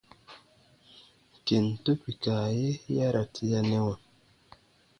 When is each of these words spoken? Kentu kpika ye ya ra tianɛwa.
Kentu 1.45 1.89
kpika 1.99 2.35
ye 2.59 2.69
ya 2.95 3.07
ra 3.15 3.23
tianɛwa. 3.33 3.95